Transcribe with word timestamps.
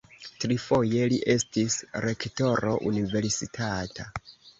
Trifoje 0.43 1.03
li 1.11 1.19
estis 1.33 1.75
rektoro 2.05 2.73
universitata. 2.93 4.09